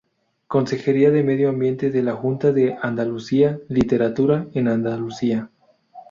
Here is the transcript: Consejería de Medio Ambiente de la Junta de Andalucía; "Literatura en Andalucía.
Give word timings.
Consejería 0.47 1.11
de 1.11 1.21
Medio 1.21 1.47
Ambiente 1.49 1.91
de 1.91 2.01
la 2.01 2.13
Junta 2.15 2.51
de 2.51 2.75
Andalucía; 2.81 3.59
"Literatura 3.69 4.47
en 4.55 4.67
Andalucía. 4.67 5.51